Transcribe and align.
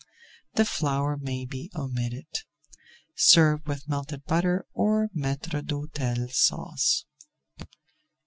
The 0.55 0.65
flour 0.65 1.15
may 1.15 1.45
be 1.45 1.69
omitted. 1.75 2.25
Serve 3.13 3.67
with 3.67 3.87
melted 3.87 4.23
butter 4.25 4.65
or 4.73 5.09
Maître 5.15 5.61
d'Hôtel 5.63 6.33
Sauce. 6.33 7.05